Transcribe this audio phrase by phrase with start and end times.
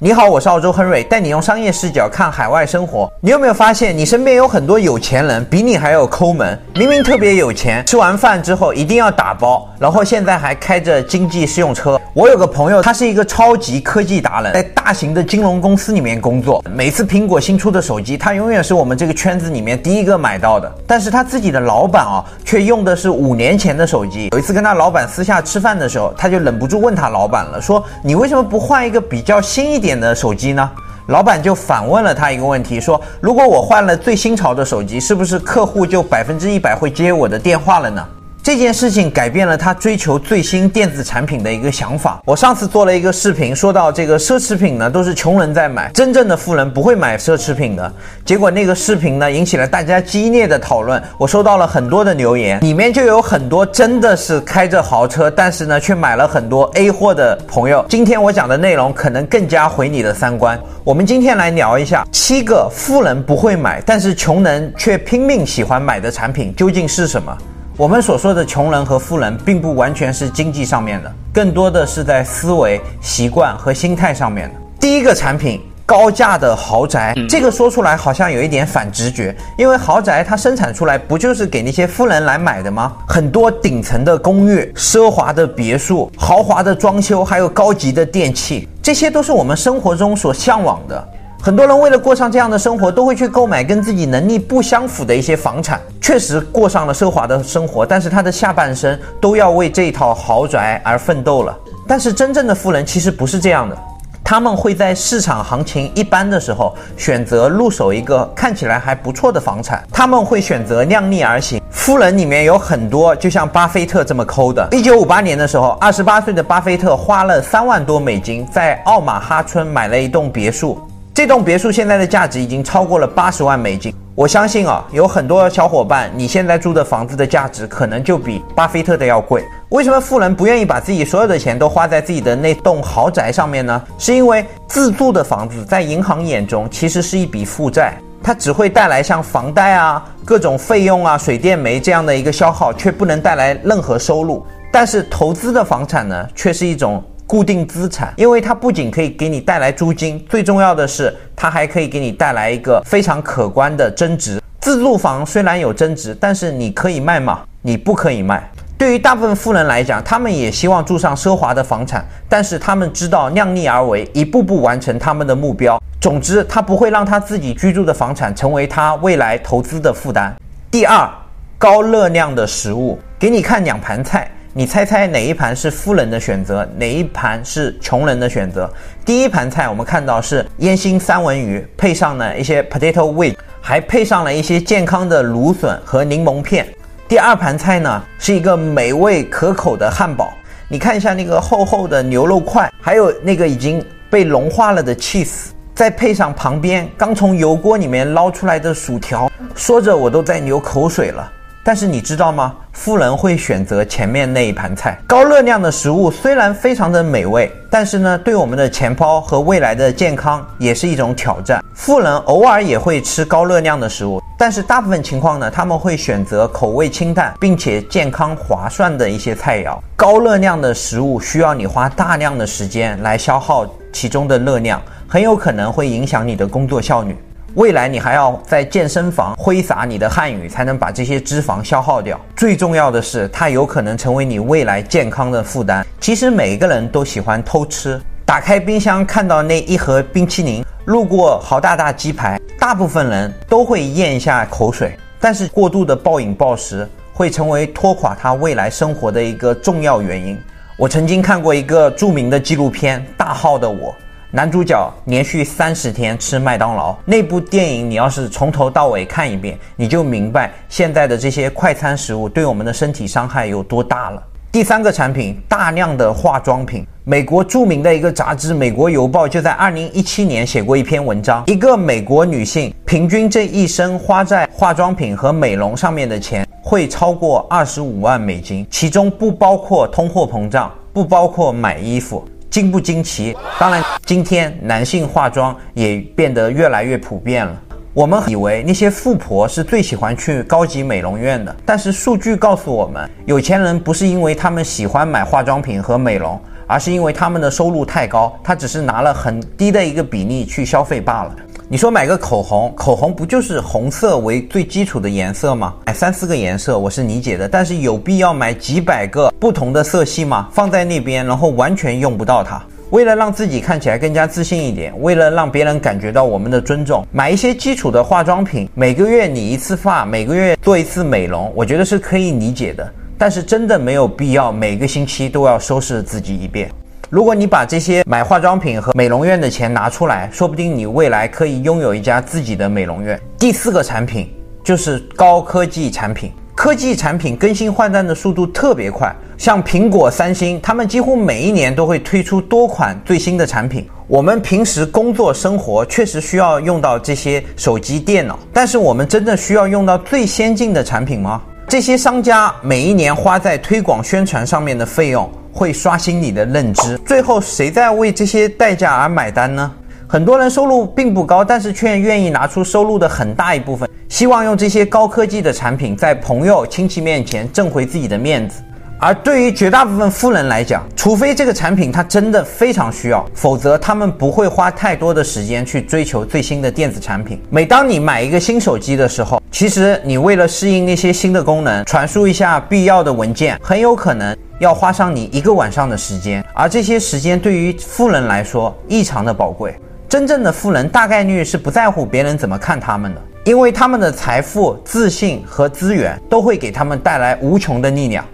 [0.00, 3.08] 你好，我是澳洲亨瑞，带你用商业视角看海外生活。
[3.20, 6.60] 你有没有发现，你身边有很多有钱人，比你还要抠门？
[6.74, 11.98] 明明特别有钱，吃完饭之后一定要打包，然后现在还开着经济适用车。
[12.12, 16.60] 我有个朋友，他是一个超级科技达人，在大型的金融公司里面工作。
[16.68, 20.70] 每次苹果新出的手机，他永远是我们这个圈子里面第一个买到的。
[20.88, 24.28] 但是他自己的老板啊，却用的是五年前的手机。
[24.32, 30.70] 有一次跟他老板私下吃饭的时候，他就忍不住问他老板了，说：“你为什么不换一个比较新一点？”的手机呢？
[31.08, 38.02] 老板就反问了他一个问题，说：“如果我换了最新潮的手机，是不是客户就百分之一百会接我的电话了呢？”
[38.44, 42.20] 这件事情改变了他追求最新电子产品的一个想法。
[42.26, 47.90] 我上次做了一个视频，说到这个奢侈品呢，都是穷人在买，真正的富人不会买奢侈品的。
[48.22, 51.02] 结果那个视频呢，引起了大家激烈的讨论。
[51.16, 57.82] 我收到了很多的留言，里面就有很多真的是开着豪车，但是呢，却买了很多 A 货的朋友。
[57.88, 60.60] 今天我讲的内容可能更加毁你的三观。
[60.84, 67.34] 我们今天来聊一下七个富人不会买，但是穷人却拼命喜欢买的产品究竟是什么。
[67.76, 74.54] 我们所说的穷人和富人，并不完全是经济上面的，更多的是在思维习惯和心态上面的。
[74.78, 82.92] 第一个产品，高价的豪宅，这个说出来好像有一点反直觉，因为豪宅它生产出来不就是给那些富人来买的吗？
[83.08, 91.08] 很多顶层的公寓、奢华的别墅、豪华的装修，还有高级的电器，这些都是我们生活中所向往的。
[91.44, 101.54] 很多人为了过上这样的生活，都会去购买跟自己能力不相符的一些房产，确实过上了奢华的生活，但是他的下半生都要为这套豪宅而奋斗了。
[101.86, 103.76] 但是真正的富人其实不是这样的，
[104.24, 111.60] 他们会在市场行情一般的时候选择入手一个看起来还不错的房产，他们会选择量力而行。
[111.70, 114.66] 富人里面有很多就像巴菲特这么抠的。
[114.72, 120.78] 一九五八年的时候，二十八岁的巴菲特花了三万多美金在奥马哈村买了一栋别墅。
[121.14, 123.94] 这栋别墅现在的价值已经超过了八十万美金。
[124.16, 129.44] 我相信啊，有很多小伙伴，你现在住的房子的价值可能就比巴菲特的要贵。
[129.68, 133.80] 为什么富人不愿意把自己所有的钱都花在自己的那栋豪宅上面呢？
[133.96, 144.44] 是因为自住的房子在银行眼中其实是一笔负债，它只会带来像房贷啊、各种费用啊、水电煤这样的一个消耗，却不能带来任何收入。
[144.72, 147.00] 但是投资的房产呢，却是一种。
[147.26, 154.40] 固定资产，因为它不仅可以给你带来租金，最重要的是它还可以给你带来一个非常可观的增值。
[154.60, 157.42] 自住房虽然有增值，但是你可以卖吗？
[157.62, 158.50] 你不可以卖。
[158.76, 165.80] 对于大部分富人来讲，他们也希望住上奢华的房产，但是他们知道量力而为，一步步完成他们的目标。
[166.00, 170.34] 总之，他不会让他自己居住的房产成为他未来投资的负担。
[170.70, 171.08] 第二，
[171.56, 174.30] 高热量的食物，给你看两盘菜。
[174.56, 178.72] 你猜猜哪一盘是富人的选择，哪一盘是穷人的选择？
[179.04, 186.68] 第一盘菜我们看到是烟熏三文鱼，配上了一些 potato wedge，还配上了一些健康的芦笋和柠檬片。
[187.08, 190.32] 第二盘菜呢是一个美味可口的汉堡，
[190.68, 201.28] 你看一下那个厚厚的牛肉块，还有那个已经被融化了的 cheese，再配上旁边刚从油锅里面捞出来的薯条，说着我都在流口水了。
[201.66, 202.54] 但是你知道吗？
[202.72, 204.98] 富人会选择前面那一盘菜。
[205.06, 211.64] 高热量的食物虽然非常的美味，但是呢，对我们的钱包和未来的健康也是一种挑战。
[211.72, 219.78] 富人偶尔也会吃高热量的食物，但是大部分情况呢，他们会选择口味清淡并且健康划算的一些菜肴。
[219.96, 227.16] 高热量的食物需要你花大量的时间来消耗其中的热量，很有可能会影响你的工作效率。
[227.54, 232.20] 未来你还要在健身房挥洒你的汗雨，才能把这些脂肪消耗掉。
[232.34, 235.86] 最重要的是，它有可能成为你未来健康的负担。
[236.00, 244.98] 其实每个人都喜欢偷吃，打开冰箱看到那一盒冰淇淋，路过豪大大鸡排，大部分人都会咽一下口水。
[245.20, 250.36] 但是过度的暴饮暴食会成为拖垮他未来生活的一个重要原因。
[250.76, 253.92] 我曾经看过一个著名的纪录片《大号的我》。
[254.34, 264.20] 男主角连续三十天吃麦当劳，那部电影你要是从头到尾看一遍，你就明白现在的这些快餐食物对我们的身体伤害有多大了。
[264.50, 266.84] 第三个产品，大量的化妆品。
[267.04, 282.26] 美国著名的一个杂志《美国邮报》就在二零一七年写过一篇文章，一个美国女性平均这一生花在化妆品和美容上面的钱会超过二十五万美金，其中不包括通货膨胀，不包括买衣服。
[282.54, 283.36] 惊不惊奇？
[283.58, 287.60] 当然，今天男性化妆也变得越来越普遍了。
[287.92, 301.34] 我们以为那些富婆是最喜欢去高级美容院的，但是数据告诉我们，有钱人不是因为他们喜欢买化妆品和美容，而是因为他们的收入太高，他只是拿了很低的一个比例去消费罢了。
[301.66, 305.74] 你说买个口红，口红不就是红色为最基础的颜色吗？
[305.86, 310.46] 买三四个颜色我是理解的，但是有必要买几百个不同的色系吗？
[310.52, 312.62] 放在那边，然后完全用不到它。
[312.90, 322.86] 为了让自己看起来更加自信一点，为了让别人感觉到我们的尊重，买一些基础的化妆品，每个月理一次发，每个月做一次美容，我觉得是可以理解的。
[323.16, 326.70] 但是真的没有必要每个星期都要收拾自己一遍。
[327.14, 333.16] 如果你把这些买化妆品和美容院的钱拿出来，说不定你未来可以拥有一家自己的美容院。
[333.38, 334.28] 第四个产品
[334.64, 343.88] 就是高科技产品，科技产品更新换代的速度特别快，像苹果、三星，他们几乎每一年都会推出多款最新的产品。
[344.08, 351.40] 我们平时工作生活确实需要用到这些手机、电脑，但是我们真的需要用到最先进的产品吗？
[351.68, 355.30] 这些商家每一年花在推广宣传上面的费用。
[355.54, 359.70] 会刷新你的认知，最后谁在为这些代价而买单呢？
[360.08, 368.60] 很多人收入并不高，但是却愿意拿出收入的很大一部分，希望用这些高科技的产品在朋友亲戚面前挣回自己的面子。
[369.00, 377.40] 而对于绝大部分富人来讲，除非这个产品他真的非常需要，否则他们不会花太多的时间去追求最新的电子产品。
[377.50, 384.34] 每当你买一个新手机的时候，其实你为了适应那些新的功能，传输一下必要的文件，很有可能。
[384.58, 389.74] 要花上你一个晚上的时间，而这些时间对于富人来说异常的宝贵。
[390.08, 398.24] 真正的富人大概率是不在乎别人怎么看他们的，因为他们的财富、自信和资源都会给他们带来无穷的力量。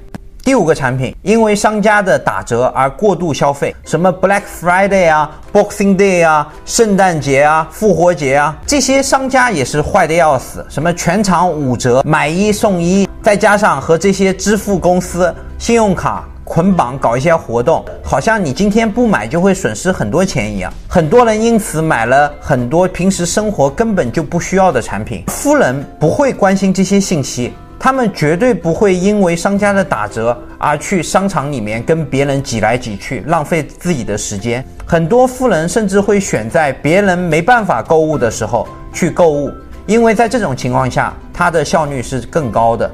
[0.42, 13.08] 第五个产品，因为商家的打折而过度消费，什么 Black Friday 啊、Boxing Day 啊、圣诞节啊、复活节啊，这些商家也是坏的要死，什么全场五折、买一送一。
[13.22, 20.72] 再加上和这些支付公司、信用卡捆绑搞一些活动，好像你今天不买就会损失很多钱一样。
[20.88, 25.24] 很多人因此买了很多平时生活根本就不需要的产品。
[25.28, 34.64] 富人不会关心这些信息，他们绝对不会因为商家的打折而去商场里面跟别人挤来挤去，浪费自己的时间。
[34.86, 39.52] 很多富人甚至会选在别人没办法购物的时候去购物，
[39.86, 42.90] 因为在这种情况下，它的效率是更高的。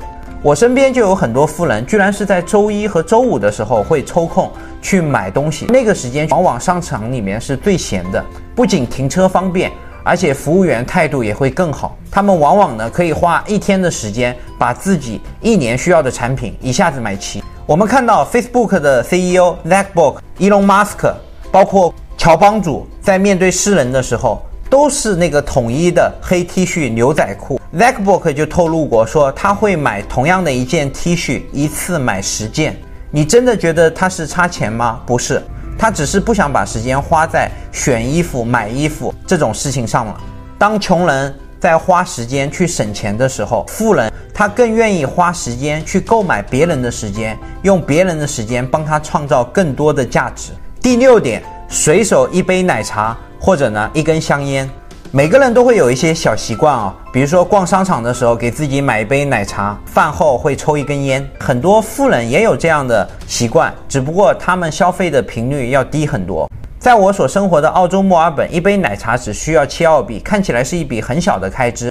[0.46, 4.48] 我身边就有很多富人，居然是在周一和周五的时候会抽空
[4.81, 5.66] 去买东西。
[5.66, 9.72] 那个时间往往商场里面是最闲的，不仅停车方便，
[10.04, 11.98] 而且服务员态度也会更好。
[12.12, 17.42] 他们往往呢可以花一天的时间，把自己一年需要的产品一下子买齐。
[17.66, 21.12] 我们看到 Facebook 的 CEO Zuckerberg、Elon Musk，
[21.50, 24.40] 包括乔帮主，在面对世人的时候。
[24.76, 27.58] 都是那个统一的黑 T 恤牛仔裤。
[27.75, 32.76] Zackbook 就透露过说他会买同样的一件 T 恤，一次买十件。
[33.11, 35.00] 你真的觉得他是差钱吗？
[35.06, 35.43] 不是，
[35.78, 40.20] 他只是不想把时间花在选衣服、买衣服这种事情上了。
[40.58, 50.52] 当穷人在花时间去省钱的时候，富人他更愿意花时间去购买别人的时间，用别人的时间帮他创造更多的价值。
[50.82, 53.17] 第六点，随手一杯奶茶。
[53.46, 54.69] 或者呢，一根香烟，
[55.12, 61.25] 每个人都会有一些小习惯啊，比如说逛商场的时候给自己买一杯奶茶，饭后会抽一根烟。
[61.38, 66.50] 很多富人也有这样的习惯，只不过他们消费的频率要低很多。
[66.81, 71.88] 在我所生活的澳洲墨尔本，一杯奶茶只需要七澳币，看起来是一笔很小的开支，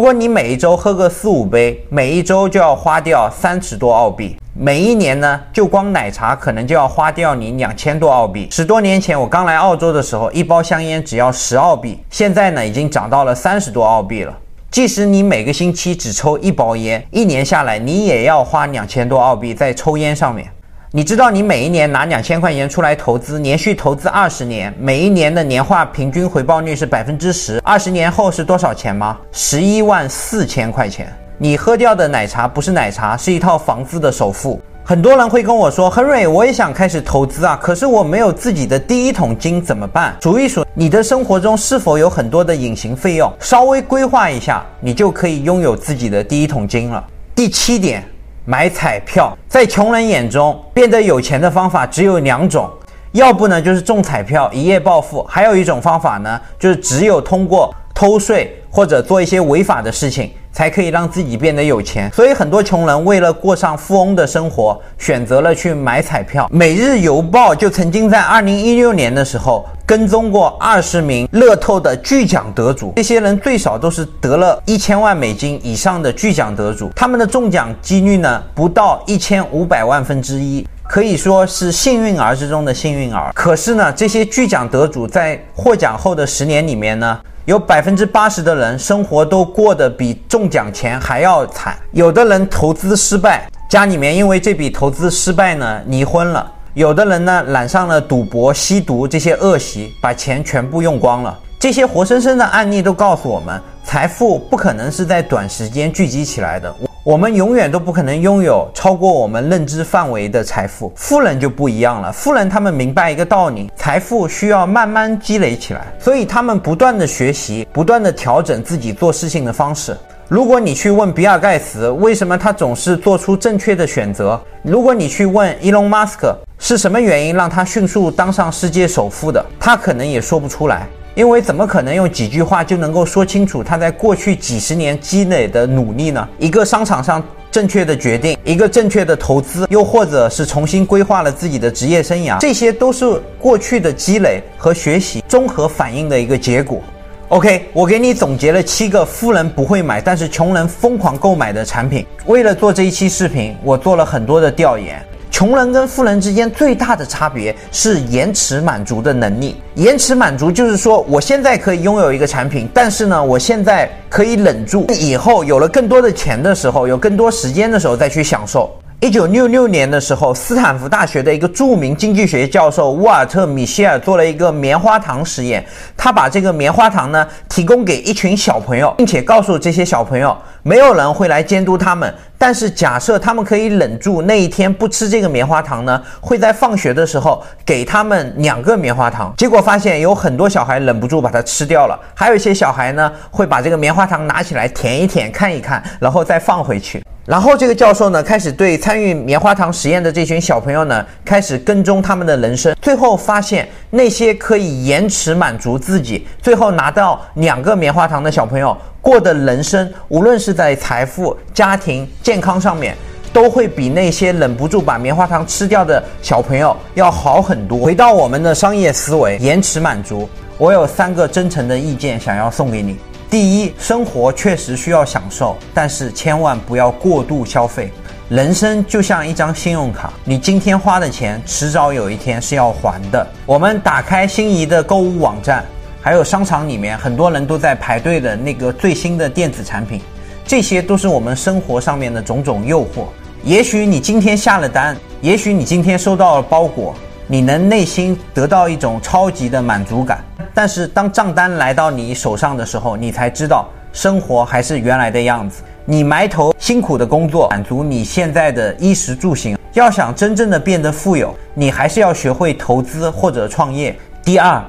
[0.00, 4.34] 如果你每一周喝个四五杯，每一周就要花掉三十多澳币。
[4.54, 8.48] 每一年呢，就光奶茶可能就要花掉你两千多澳币。
[8.50, 14.34] 十多年前我刚来澳洲的时候，一包香烟只要十澳币，现在呢已经涨到了三十多澳币了。
[14.70, 20.50] 即使你每个星期只抽一包烟，一年下来你也要花两千多澳币在抽烟上面。
[20.92, 29.16] 你知道你每一年拿两千块钱出来投资，连续投资二十年，每一年的年化平均回报率是百分之十，二十年后是多少钱吗？
[29.30, 31.06] 十一万四千块钱。
[31.38, 34.60] 你喝掉的奶茶不是奶茶，是一套房子的首付。
[34.82, 47.04] 很多人会跟我说：“亨瑞，我也想开始投资啊，可是我没有自己的第一桶金，怎么办？”数一数你的生活中是否有很多的隐形费用，稍微规划一下，你就可以拥有自己的第一桶金了。
[47.32, 48.04] 第七点，
[48.44, 49.36] 买彩票。
[49.48, 52.68] 在穷人眼中，变得有钱的方法只有两种，
[53.12, 60.30] 要不呢就是中彩票一夜暴富，还有一种方法呢就是只有通过偷税或者做一些违法的事情。
[60.52, 66.48] 才可以让自己变得有钱，所以很多穷人为了过上富翁的生活，选择了去买彩票。
[66.50, 80.64] 每日邮报就曾经在二零一六年的时候跟踪过二十名乐透的巨奖得主，这些人最少都是得了一千万美金以上的巨奖得主，他们的中奖几率呢不到一千五百万分之一。
[80.84, 83.32] 可以说是幸运儿之中的幸运儿。
[83.34, 91.76] 可是呢，这些巨奖得主在获奖后的十年里面呢，有百分之八十的人生活都过得比中奖前还要惨。
[91.90, 101.36] 有的人投资失败，家里面因为这笔投资失败呢离婚了；有的人呢染上了赌博、吸毒这些恶习，把钱全部用光了。
[101.58, 106.72] 这些活生生的案例都告诉我们，财富不可能是在短时间聚集起来的。
[107.02, 110.92] 我们永远都不可能拥有超过我们认知范围的财富。
[110.94, 119.96] 富人就不一样了，富人他们明白一个道理：财富需要慢慢积累起来，所以他们不断的学习，不断的调整自己做事情的方式。
[120.28, 130.86] 如果你去问比尔盖茨为什么他总是做出正确的选择，如果你去问伊隆马斯克是什么原因让他迅速当上世界首富的，他可能也说不出来。
[131.14, 136.28] 因为怎么可能用几句话就能够说清楚他在过去几十年积累的努力呢？
[136.38, 146.80] 一个商场上正确的决定，一个正确的投资，又或者是重新规划了自己的职业生涯，这些都是过去的积累和学习综合反映的一个结果。
[147.28, 152.06] OK，我给你总结了七个富人不会买，但是穷人疯狂购买的产品。
[152.26, 155.02] 为了做这一期视频，我做了很多的调研。
[155.30, 159.56] 穷人跟富人之间最大的差别是延迟满足的能力。
[159.76, 168.70] 延迟满足就是说，我现在可以拥有一个产品，但是呢，我现在可以忍住，以后有了更多的钱的时候，有更多时间的时候再去享受。
[169.02, 175.64] 一九六六年的时候，斯坦福大学的一个著名经济学教授沃尔特·米歇尔做了一个棉花糖实验。
[175.96, 182.14] 他把这个棉花糖呢提供给一群小朋友，并且告诉这些小朋友，没有人会来监督他们。
[182.36, 189.32] 但是假设他们可以忍住那一天不吃这个棉花糖呢，会在放学的时候给他们两个棉花糖。
[189.38, 197.02] 结果发现有很多小孩忍不住把它吃掉了，还有一些小孩呢会把这个棉花糖拿起来舔一舔、看一看，然后再放回去。
[197.26, 202.74] 然后这个教授呢，开始对参与棉花糖实验的这群小朋友呢，开始跟踪他们的人生。
[202.80, 212.96] 最后发现，那些可以延迟满足自己，最后拿到两个棉花糖的小朋友，过的人生，无论是在财富、家庭、健康上面，
[213.32, 217.78] 都会比那些忍不住把棉花糖吃掉的小朋友要好很多。
[217.78, 222.96] 回到我们的商业思维，延迟满足，我有三个真诚的意见想要送给你。
[223.30, 227.92] 第一，生活确实需要享受，但是千万不要过度消费。
[228.28, 233.24] 人生就像一张信用卡，你今天花的钱，迟早有一天是要还的。
[233.46, 235.64] 我们打开心仪的购物网站，
[236.02, 240.00] 还有商场里面，很多人都在排队的那个最新的电子产品，
[240.44, 243.04] 这些都是我们生活上面的种种诱惑。
[243.44, 246.96] 也许你今天下了单，也许你今天收到了包裹，
[247.28, 250.24] 你能内心得到一种超级的满足感。
[250.60, 255.62] 但是当账单来到你手上的时候，你才知道生活还是原来的样子。
[255.86, 259.56] 你埋头辛苦的工作，满足你现在的衣食住行。
[259.72, 263.98] 要想真正的变得富有，你还是要学会投资或者创业。
[264.22, 264.62] 第二，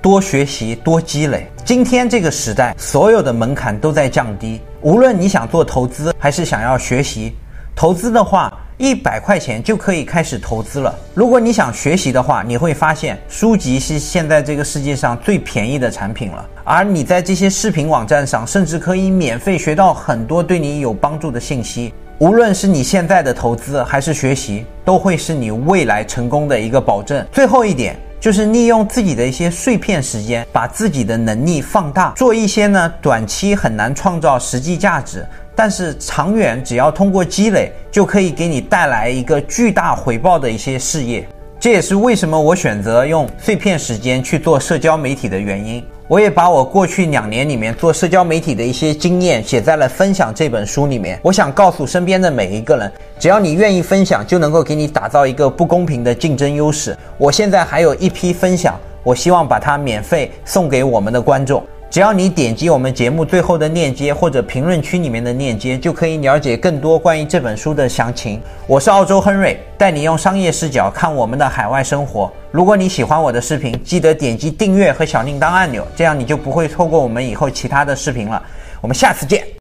[0.00, 1.50] 多学习，多积累。
[1.64, 4.60] 今天这个时代，所有的门槛都在降低。
[4.80, 7.34] 无论你想做投资，还是想要学习，
[7.74, 8.56] 投资的话。
[8.78, 10.94] 一百块钱就可以开始投资了。
[11.14, 16.48] 如果你想学习的话，你会发现书籍是现在这个世界上最便宜的产品了。
[16.64, 21.92] 而你在这些视频网站上，甚至可以免费学到很多对你有帮助的信息。
[22.18, 27.26] 无论是你现在的投资还是学习，都会是你未来成功的一个保证。
[27.32, 35.26] 最后一点就是利用自己的一些碎片时间，把自己的能力放大，做一些呢短期很难创造实际价值。
[35.56, 41.26] 但是长远，只要通过积累，就可以给你带来一个巨大回报的一些事业。
[41.58, 45.84] 这也是为什么我选择用碎片时间去做社交媒体的原因。
[46.12, 51.18] 我也把我过去两年里面做社交媒体的一些经验写在了《分享》这本书里面。
[51.22, 56.94] 我想告诉身边的每一个人，只要你愿意分享，就能够给你打造一个不公平的竞争优势。
[57.16, 61.64] 我现在还有一批分享，我希望把它免费送给我们的观众。
[61.92, 68.40] 只要你点击我们节目最后的链接或者评论区里面的链接，就可以了解更多关于这本书的详情。
[68.66, 72.32] 我是澳洲亨瑞，带你用商业视角看我们的海外生活。
[72.50, 78.42] 如果你喜欢我的视频，记得点击订阅和小铃铛按钮，这样你就不会错过我们以后其他的视频了。
[78.80, 79.52] 我们下次见。